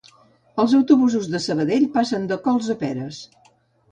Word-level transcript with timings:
Els 0.61 0.71
autobusos 0.77 1.27
de 1.33 1.41
Sabadell 1.43 1.85
passen 1.97 2.27
de 2.31 2.37
cols 2.47 2.71
a 2.75 2.79
peres 2.83 3.21